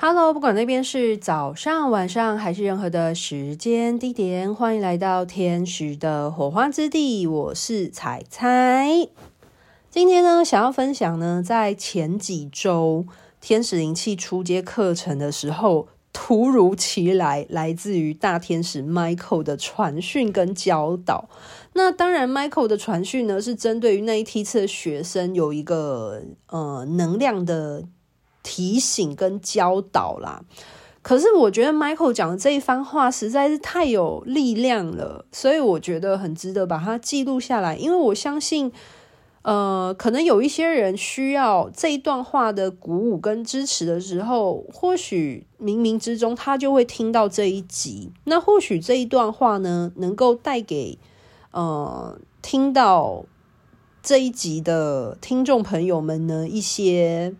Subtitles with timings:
[0.00, 7.26] Hello，不管那边是早上、晚上还是任何的时间地点，欢迎来到天使的火花之地。
[7.26, 9.08] 我是彩彩。
[9.90, 13.06] 今天呢，想要分享呢，在前几周
[13.40, 21.28] 天使灵气初阶课程的时候，突如其来来自于大天使 Michael 的传讯跟教导。
[21.72, 27.82] 那当然，Michael 的传讯呢，是针对于那一梯次的学生有一个呃能量的。
[28.50, 30.42] 提醒跟教导啦，
[31.02, 37.76] 可是我觉得 Michael 讲的这一番话实在是太有力量了，所以我觉得很值得把它记录下来。
[37.76, 38.72] 因为我相信，
[39.42, 48.10] 呃，可能有一些人需要这一段话的鼓舞跟支持的时候，或许冥冥之中他就会听到这一集。
[48.24, 50.98] 那或许这一段话呢，能够带给
[51.50, 53.26] 呃听到
[54.02, 57.34] 这一集的听众朋友们呢一些。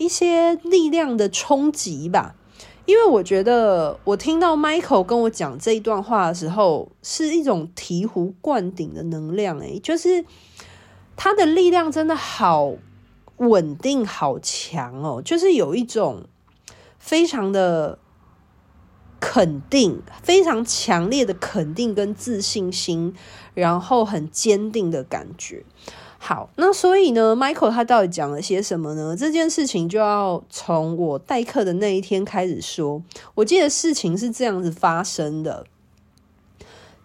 [0.00, 2.34] 一些力量的冲击吧，
[2.86, 10.24] 因为我觉得我听到 Michael 跟我讲这一段话的时候，是一种醍醐灌顶的能量，诶，就是
[11.16, 12.72] 他的力量真的好
[13.36, 16.24] 稳定、好强哦，就是有一种
[16.98, 17.98] 非常的
[19.20, 23.14] 肯定、非常强烈的肯定跟自信心，
[23.52, 25.62] 然后很坚定的感觉。
[26.22, 29.16] 好，那所以呢，Michael 他到底讲了些什么呢？
[29.16, 33.02] 这件事情就要从我代课的那一天开始说。
[33.34, 35.64] 我记得事情是这样子发生的，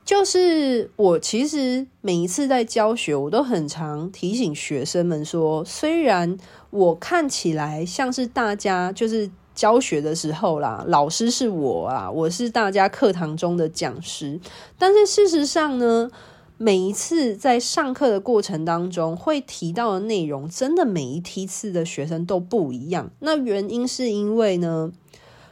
[0.03, 6.37] 就是我其实每一次在教学，我都很常提醒学生们说，虽然
[6.69, 14.37] 我看起来像是大家就是教学的时候啦，老师是我啊，我是大家课堂中的讲师，
[14.77, 16.11] 但是事实上呢。
[16.57, 23.11] 每一次在上课的过程当中，会提到的内容，真的每一梯次的学生都不一样。
[23.19, 24.93] 那原因是因为呢，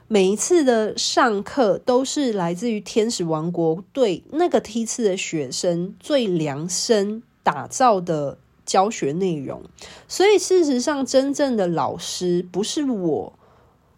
[0.07, 9.61] 每一次的上课都是来自于天使王国对那个梯次的学生最量身打造的教学内容。
[10.07, 13.33] 所以事实上，真正的老师不是我，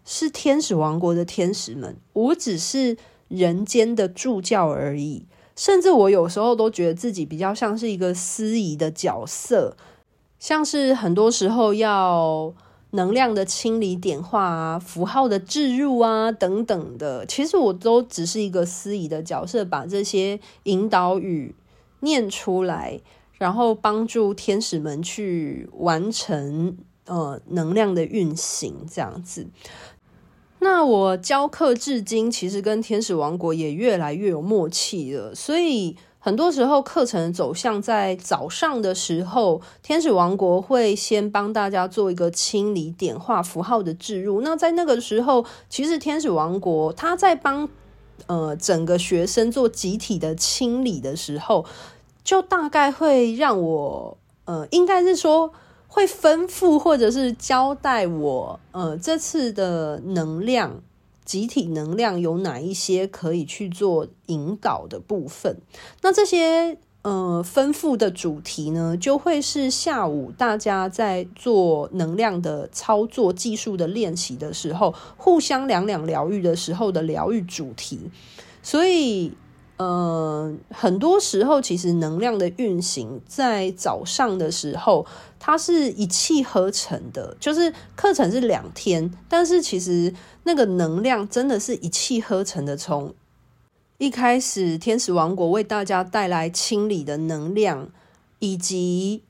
[0.03, 5.25] 是天使王国的天使们，我只是人间的助教而已。
[5.55, 9.75] 甚至我有时候都觉得自己比较像是一个司仪的角色，
[10.37, 12.53] 像是很多时候要
[12.91, 21.55] 能量的清理、点化啊、符号的置入啊等等的，其实我都只是一个司仪的角色，把这些引导语
[22.01, 23.01] 念出来，
[23.37, 29.47] 然后帮助天使们去完成呃能量的运行，这样子。
[30.65, 35.35] 那我教课至今，其实跟天使王国也越来越有默契了。
[35.35, 44.41] 所以很多时候课程走向在早上的时候，天使王国会先帮大家做一个清理、点化符号的置入。
[44.41, 47.69] 那在那个时候，其实天使王国他在帮
[48.25, 51.63] 呃整个学生做集体的清理的时候，
[52.23, 55.53] 就大概会让我呃，应该是说。
[55.95, 60.81] 会吩咐或者是交代我，呃，这次的能量，
[61.23, 65.55] 集体能量有哪一些可以去做引导的部分？
[66.01, 78.11] 那这些呃吩咐的主题呢，就会是下午大家在做能量的操作技术的练习的时候，互相两两疗愈的时候的疗愈主题。
[78.61, 79.31] 所以。
[79.77, 85.05] 呃，很多时候其实能量的运行在早上的时候，
[85.37, 87.35] 它是一气呵成的。
[87.41, 90.13] 就是课程是两天，但是其实
[90.43, 92.77] 那个能量真的是一气呵成的。
[92.77, 93.13] 从
[93.97, 97.89] 一开始，天使王国为大家带来清理的能量，
[98.39, 99.23] 以及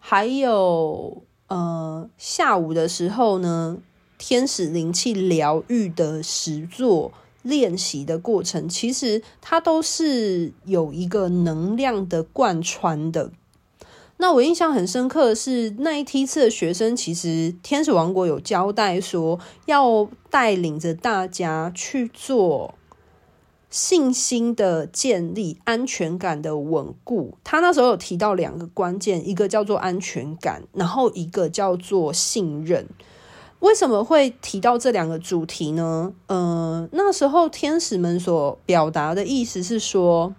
[0.00, 3.78] 还有呃下午的时候呢，
[4.18, 7.12] 天使灵气疗愈的实作。
[7.42, 13.30] 练习的过程，其实它都是有一个能量的贯穿的。
[14.18, 22.74] 那我印象很深刻的是，那一梯次的学生，其实天使王国有交代说，要带领着大家去做
[23.70, 27.38] 信心的建立、安全感的稳固。
[27.42, 32.86] 他那时候有提到两个关键，一个叫做安全感，然后一个叫做信任。
[33.60, 36.14] 为什么会提到这两个主题呢？
[36.26, 40.34] 呃，那时候天使们所表达的意思是说，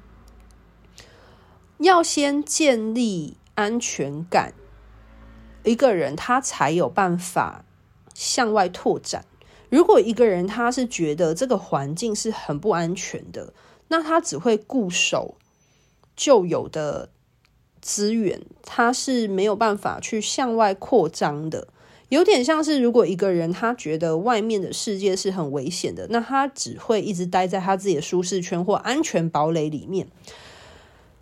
[1.77, 4.53] 要先建立安全感，
[5.63, 7.63] 一个人他才有办法
[8.15, 9.23] 向外拓展。
[9.69, 13.53] 如果一个人他是觉得这个环境是很不安全的，
[13.89, 15.35] 那他只会固守
[16.15, 17.09] 旧有的
[17.79, 21.67] 资源，他是没有办法去向外扩张的。
[22.11, 30.05] 有点像是如果一个人他觉得外面的世界是很危险的，那他只会一直待在他自己的舒适圈或安全堡垒里面。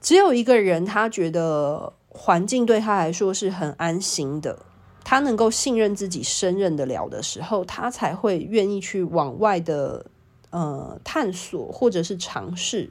[0.01, 4.65] 只有一个人，他觉得环境对他来说是很安心的，
[5.03, 10.07] 他能够信任自己、胜任得了的时候，他才会愿意去往外的
[10.49, 12.89] 呃探索或者是尝试。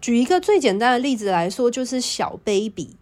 [0.00, 2.96] 举一个最简单的例子来说，就是小 baby。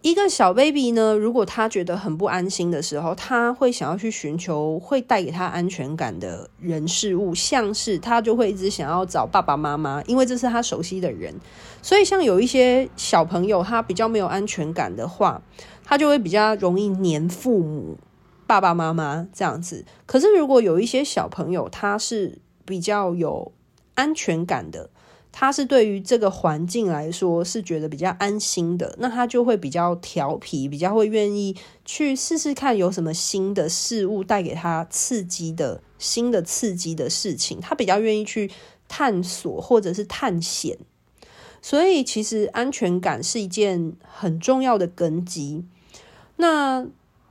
[0.00, 11.34] 一个小 baby 呢，如果他觉得很不安心的时候，他会想要去寻求会带给他安全感的人事物，像是他就会一直想要找爸爸妈妈，因为这是他熟悉的人。
[11.82, 15.42] 所以，像有一些小朋友，他比较没有安全感的话，
[15.84, 17.98] 他就会比较容易黏父母、
[18.46, 19.84] 爸爸妈妈这样子。
[20.06, 23.50] 可是，如果有一些小朋友，他是比较有
[23.96, 24.90] 安全感的。
[25.40, 31.54] 他是对于这个环境来说是觉得比较安心的，那他就会比较调皮，比较会愿意
[31.84, 38.50] 去试试看有什么新的事物带给他刺激的新的刺激的事情，他比较愿意去
[38.88, 40.76] 探索或者是探险。
[41.62, 45.64] 所以其实安全感是一件很重要的根基。
[46.34, 46.84] 那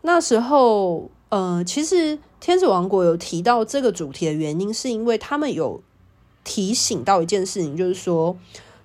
[0.03, 5.83] 那时候，呃，其实天使王国有提到这个主题的原因，是因为他们有。
[6.47, 8.37] 提醒到一件事情，就是说，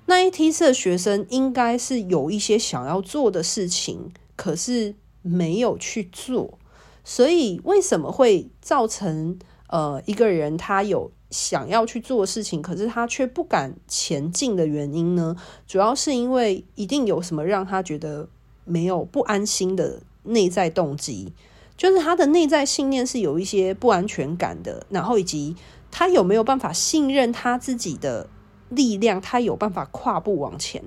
[0.07, 6.59] 那一梯次的学生应该是有一些想要做的事情，可是没有去做。
[7.05, 9.39] 所以，为什么会造成
[9.69, 15.37] 呃一个人他有想要去做事情，可是他却不敢前进的原因呢？
[15.69, 18.29] 主要是因为一定有什么让他觉得
[18.65, 21.33] 没有不安心的内在动机，
[21.77, 25.55] 就是他的内在信念是有一些不安全感的，然后以及。
[25.93, 28.29] 他有没有办法信任他自己的
[28.71, 29.21] 力量？
[29.21, 30.83] 他有办法跨步往前。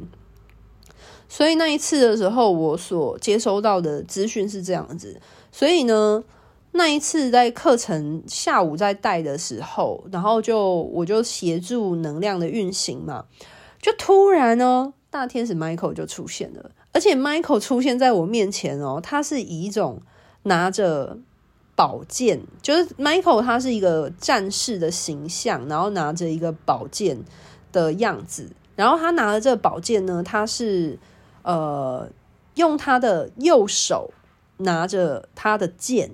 [1.29, 5.21] 所以那一次的时候，我所接收到的资讯是这样子。
[5.51, 6.23] 所以呢，
[6.71, 13.25] 那一次在课程下午在带的时候，然后就我就协助能量的运行嘛，
[13.79, 20.01] 就突然哦，大天使 Michael 就出现了，而且 Michael 出现在我面前哦，他是以一种
[20.43, 21.19] 拿着。
[21.75, 27.23] 宝剑就是 Michael，他是一个战士的形象，然后拿着一个宝剑
[27.71, 28.49] 的样子。
[28.75, 30.97] 然后他拿的这个宝剑呢，他是
[31.43, 32.09] 呃
[32.55, 34.11] 用他的右手
[34.57, 36.11] 拿着他的剑，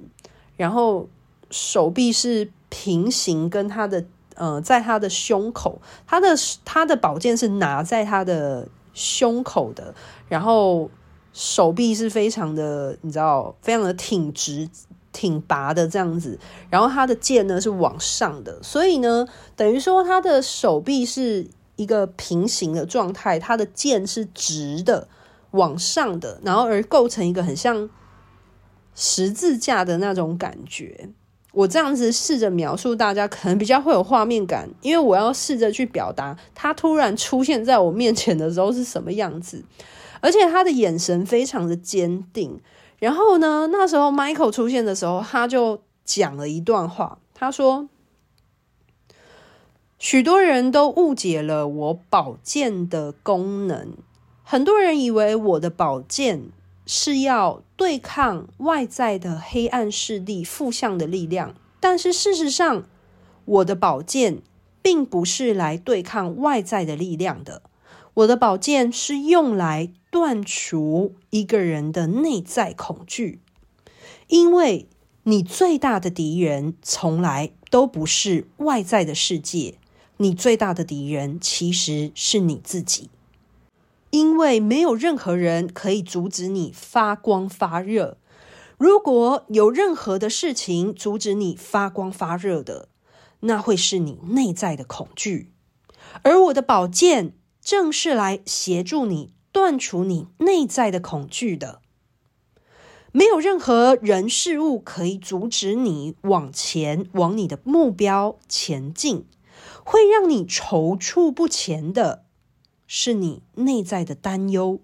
[0.58, 1.08] 然后
[1.50, 4.06] 手臂是平行跟他的
[4.36, 6.30] 呃在他的胸口，他的
[6.66, 9.94] 他的宝剑是拿在他的胸口的，
[10.28, 10.90] 然后
[11.34, 14.70] 手臂是非常的你知道非常的挺直。
[15.14, 25.08] 挺拔的这样子，然后他的剑呢是往上的，所以呢，等于说他的手臂是一个平行的状态，他的剑是直的
[25.52, 27.90] 往上的，然后而构成一个很像
[28.96, 31.10] 十字架的那种感觉。
[31.54, 39.66] 我这样子试着描述，大家可能比较会有画面感，因为我要试着去表达他突然出现在我面前的时候是什么样子，
[40.22, 42.62] 而且他的眼神非常的坚定。
[43.02, 47.18] 然后呢，那时候 Michael 出现的时候，他就讲了一段话。
[47.34, 47.90] 他说
[49.98, 53.94] ：“许多人都误解了我宝剑的功能，
[54.44, 56.52] 很多人以为我的宝剑
[56.86, 61.56] 是要对抗外在的黑暗势力、负向的力量。
[61.80, 62.84] 但是事实上，
[63.46, 64.44] 我的宝剑
[64.84, 67.64] 并不是来对抗外在的力量的。
[68.14, 73.40] 我的宝剑是用来……”断除一个人的内在恐惧，
[74.28, 74.88] 因为
[75.24, 79.76] 你最大的敌人从来都不是外在的世界，
[80.18, 83.10] 你最大的敌人其实是你自己。
[84.10, 88.18] 因为没有任何人可以阻止你发光发热。
[88.78, 92.90] 如果有任何的事情阻止你发光发热的，
[93.42, 95.52] 那会是你内在的恐惧。
[96.24, 99.32] 而我的宝剑正是来协助你。
[99.52, 101.82] 断除你内在的恐惧的，
[103.12, 109.26] 没有任何人事物可以阻止你往前，往你的目标前进。
[109.84, 112.24] 会让你踌躇不前的，
[112.88, 114.80] 是你内在的担忧，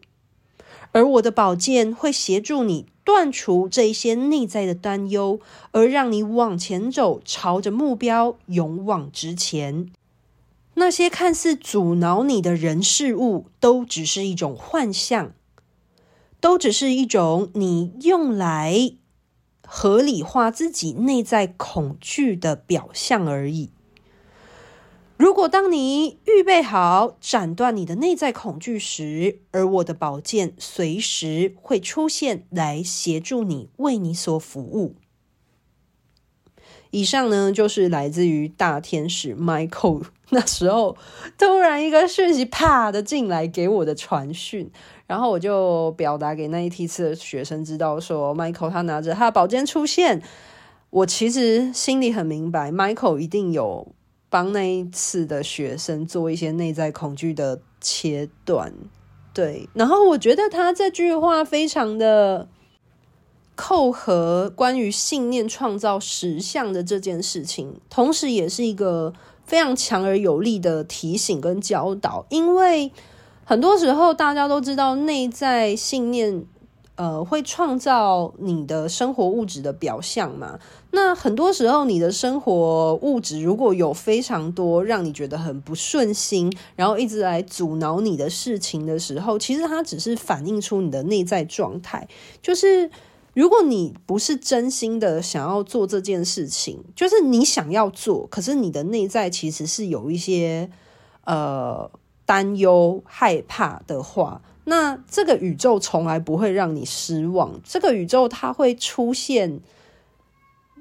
[0.92, 5.40] 而我的宝剑会协助你断除这一些内在的担忧，
[5.72, 9.92] 而让你往前走，朝着目标勇往直前。
[10.80, 15.34] 那些看似阻挠你的人事物，都只是一种幻象，
[16.40, 18.94] 都只是一种你用来
[19.66, 23.72] 合理化自己内在恐惧的表象而已。
[25.18, 34.94] 如果当你预备好斩断你的内在恐惧时，而我的宝剑随时会出现来协助你，为你所服务。
[36.92, 40.96] 以上呢，就是来自于大天使 Michael 那时候
[41.38, 44.70] 突然一个讯息啪的进来给我的传讯，
[45.06, 50.22] 然后我就表达给那一批次的学生知道说，Michael 他拿着他的宝剑出现。
[50.90, 53.88] 我其实心里很明白，Michael 一定有
[54.30, 58.74] 帮那一次的学生做一些内在恐惧的切断。
[59.34, 62.48] 对，然后我觉得他这句话非常的。
[63.60, 69.12] 扣合关于信念创造实相的这件事情，同时也是一个
[69.48, 72.26] 非常强而有力的提醒跟教导。
[72.30, 72.92] 因为
[73.44, 76.46] 很多时候大家都知道，内在信念
[76.96, 80.60] 呃会创造你的生活物质的表象嘛。
[80.92, 92.08] 那很多时候你的生活物质如果有非常多让你觉得很不顺心，然后一直来阻挠你的事情的时候，其实它只是反映出你的内在状态，
[92.42, 92.92] 就是。
[93.38, 100.72] 如果你不是真心的想要做这件事情，就是你想要做，可是你的内在其实是有一些
[101.24, 101.92] 呃
[102.26, 107.62] 担忧、害怕的话，那这个宇宙从来不会让你失望。
[107.64, 109.62] 这个宇宙它会出现。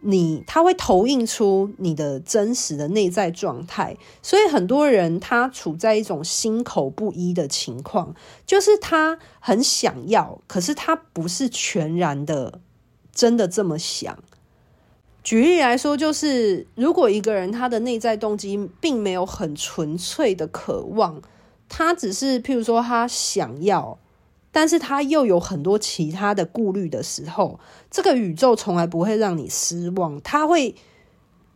[0.02, 8.14] 你他会投影出你的真实的内在状态，所以很多人他处在一种心口不一的情况，
[8.46, 12.60] 就是他很想要，可是他不是全然的
[13.12, 14.18] 真的这么想。
[15.22, 21.20] 举例来说，就是如果一个人他的内在动机并没有很纯粹的渴望，
[21.68, 23.98] 他只是譬如说他想要。
[24.56, 27.60] 但是他又有很多其他的顾虑的时候，
[27.90, 30.18] 这个宇宙从来不会让你失望。
[30.22, 30.74] 它会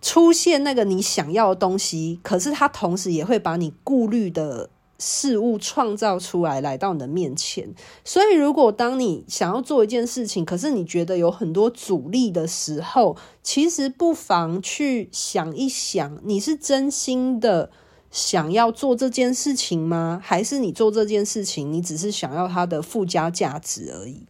[0.02, 7.73] 出现那个你想要的东西，可是它同时也会把你顾虑的事物创造出来，来到你的面前。
[8.04, 17.71] 所以，如果当你想要做一件事情，可是你觉得有很多阻力的时候，其实不妨去想一想，你是真心的。
[18.11, 20.21] 想要做这件事情吗？
[20.23, 24.26] 还是你做这件事情，你只是想要它的附加价值而已？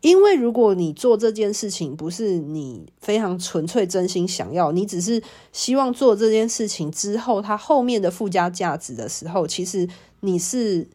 [0.00, 5.20] 因为如果你做这件事情不是你非常纯粹真心想要，你只是
[5.52, 9.88] 希望做这件事情之后，它后面的附加价值的时候，其实
[10.20, 10.88] 你是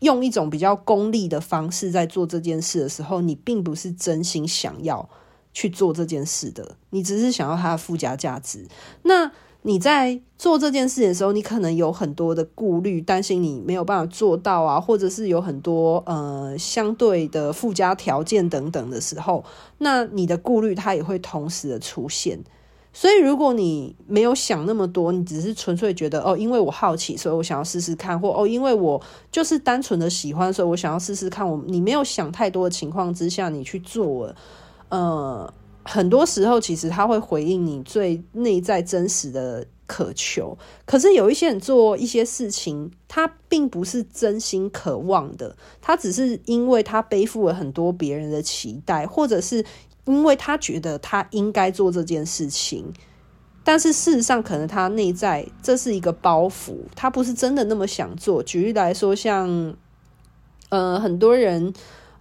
[0.00, 5.08] 用一种比较功利的方式在做这件事的时候，你并不是真心想要
[5.54, 8.68] 去做这件事的，你只是想要它的附加价值。
[9.02, 19.44] 那你在做这件事的时候，你可能有很多的顾虑，担心你没有办法做到啊，或者是有很多呃相对的附加条件等等的时候，
[19.76, 22.42] 那你的顾虑它也会同时的出现。
[22.92, 29.00] 所以，如果你没有想那么多，你只是纯粹觉得哦，因为我好奇，所以我想要试试看，或哦，因为我
[29.30, 31.48] 就是单纯的喜欢，所以我想要试试看。
[31.48, 34.34] 我你没有想太多的情况之下，你去做了，
[34.88, 35.54] 呃。
[35.82, 40.56] 很多时候，其实他会回应你最内在真实的渴求。
[40.84, 49.64] 可是有一些人做一些事情，他并不是真心渴望的，他只是因为他背负了很多别人的期待，或者是
[50.04, 52.92] 因为他觉得他应该做这件事情。
[53.64, 58.42] 但是事实上，可能他内在这是一个包袱，他不是真的那么想做。
[58.42, 59.74] 举例来说，像
[60.68, 61.72] 呃，很多人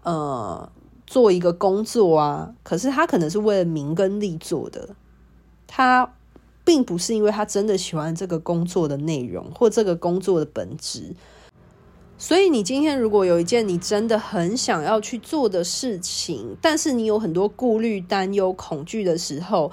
[0.04, 0.72] 呃。
[1.10, 4.90] 做一个工作啊，可是他可能是为了名跟利做的，
[5.66, 6.14] 他
[6.64, 11.16] 并不是因为他真的喜欢这个工作的内容或这个工作的本质。
[12.20, 19.72] 所以你今天如果有一件你真的很想要去做的事情，但是你有很多顾虑、担忧、恐惧的时候，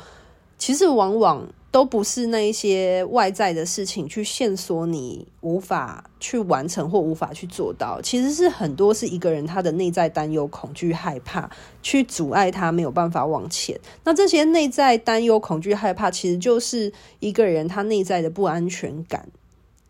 [0.57, 1.47] 其实往往。
[1.71, 11.51] 都不是那一些外在的事情去线索你无法去完成或无法去做到，其实是很多是一个人他的内在担忧、恐惧、害怕
[11.83, 13.79] 去阻碍他没有办法往前。
[14.05, 19.29] 那这些内在担忧、恐惧、害怕，其实就是一个人他内在的不安全感。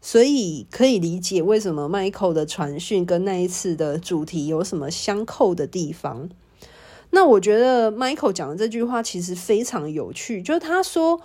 [0.00, 6.28] 所以可以理解为什么 Michael 的传讯跟那一次的主题有什么相扣的地方。
[7.11, 11.21] 那我觉得 Michael 讲的这句话其实非常有趣，就是他说。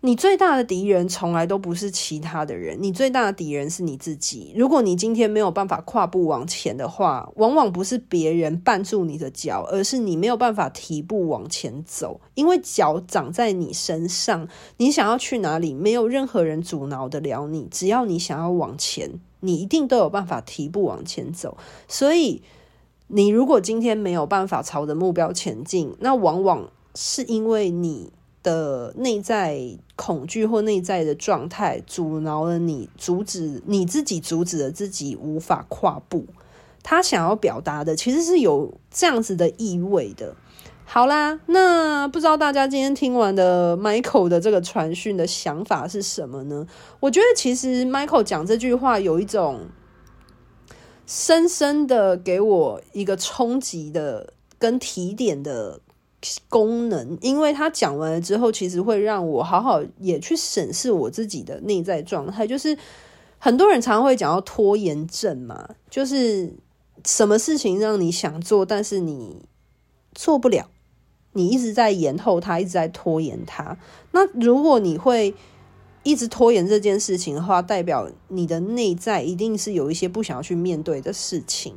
[0.00, 4.52] 你最大的敌人从来都不是其他的人，你最大的敌人是你自己。
[4.56, 12.20] 如果你今天没有办法跨步往前的话，往往不是别人绊住你的脚，而是你没有办法提步往前走。
[12.34, 17.66] 因为脚长在你身上，你想要去哪里，没有任何人阻挠得了你。
[17.68, 21.58] 只要你想要往前，你一定都有办法提步往前走。
[21.88, 22.40] 所以，
[23.08, 28.12] 你如果今天没有办法朝着目标前进，那往往是因为你。
[28.48, 29.60] 的内在
[29.94, 36.24] 恐惧或内在的状态阻挠了你，阻止你自己，阻止了自己无法跨步。
[36.82, 40.34] 他想要表达的其实是有这样子的意味的。
[40.86, 46.66] 好啦，那不知道大家今天听完的 Michael 的这个传讯的想法是什么呢？
[47.00, 49.66] 我觉得其实 Michael 讲这句话有一种
[51.06, 55.80] 深深的给我一个冲击的跟提点的
[56.48, 62.44] 功能，因为他讲完了之后，其实会让我好好也去审视我自己的内在状态。
[62.44, 62.76] 就是
[63.38, 66.52] 很多人常常会讲到拖延症嘛，就是
[67.04, 69.42] 什么事情让你想做，但是你
[70.12, 70.68] 做不了，
[71.34, 73.78] 你一直在延后它，一直在拖延它。
[74.10, 75.32] 那如果你会
[76.02, 81.74] 一直拖延这件事情的话，代表你的内在一定是有一些不想要去面对的事情。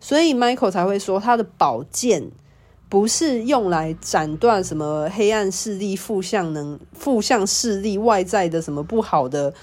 [0.00, 2.30] 所以 Michael 才会说他的宝剑。
[2.92, 9.54] 不是用来斩断什么黑暗势力、负向能、负向势力、外在的什么不好的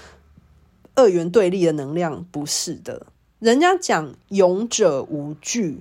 [0.96, 3.06] 二元对立的能量，不是的。
[3.38, 5.78] 人家讲勇者无惧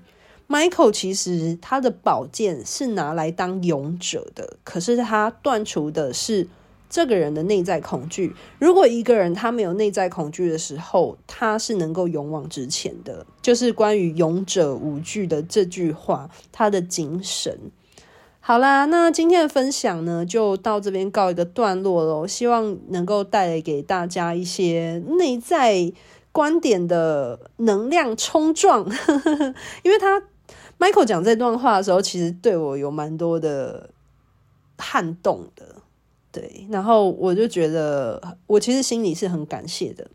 [0.48, 6.48] ，Michael 其实他的宝剑是拿来当勇者的，可是他断除的是。
[6.90, 13.26] 这个人的内在恐惧，如果一个人他没有内在恐惧的时候，他是能够勇往直前的。
[13.42, 17.72] 就是关于“勇者无惧”的这句话，他的精神。
[18.40, 22.26] 好啦，那今天的分享呢，就到这边告一个段落喽。
[22.26, 25.94] 希望能够带来给大家一些内在
[26.32, 28.90] 观点的能量冲撞，
[29.84, 30.24] 因为他
[30.80, 33.92] Michael 讲这段话的时候，其实对我有蛮多的
[34.80, 35.79] 撼动的。
[36.32, 40.08] 对，然后我就觉得，我其实心里是很感谢的。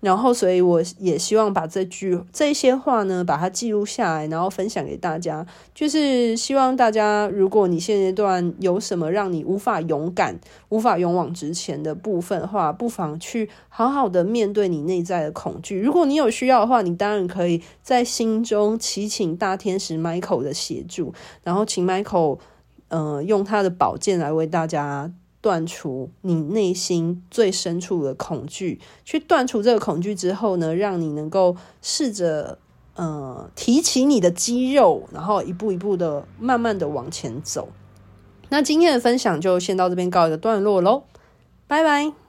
[0.00, 5.44] 然后，所以我也希望把这句这些话呢，把它记录下来，然后分享给大家。
[5.74, 15.80] 就是希望大家，如果你现阶段有什么让你无法勇敢、无法勇往直前的部分的话，不妨去好好的面对你内在的恐惧。
[15.80, 22.38] 如果你有需要的话，你当然可以在心中祈请大天使 Michael 的协助，然后请 Michael，
[22.88, 25.10] 呃，用他的宝剑来为大家。
[25.46, 32.58] 断除你内心最深处的恐惧，去断除这个恐惧之后呢，让你能够试着
[32.96, 37.68] 呃提起你的肌肉，然后一步一步的慢慢的往前走。
[38.48, 41.04] 那今天的分享就先到这边告一个段落喽，
[41.68, 42.25] 拜拜。